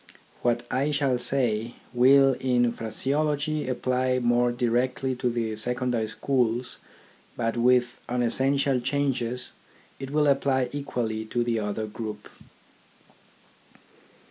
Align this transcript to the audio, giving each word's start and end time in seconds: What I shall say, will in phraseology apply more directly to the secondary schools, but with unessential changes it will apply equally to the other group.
What 0.41 0.65
I 0.71 0.89
shall 0.89 1.19
say, 1.19 1.75
will 1.93 2.33
in 2.39 2.71
phraseology 2.71 3.67
apply 3.67 4.17
more 4.17 4.51
directly 4.51 5.15
to 5.17 5.29
the 5.29 5.55
secondary 5.57 6.07
schools, 6.07 6.79
but 7.37 7.55
with 7.55 7.99
unessential 8.09 8.79
changes 8.79 9.51
it 9.99 10.09
will 10.09 10.25
apply 10.25 10.69
equally 10.71 11.23
to 11.25 11.43
the 11.43 11.59
other 11.59 11.85
group. 11.85 12.29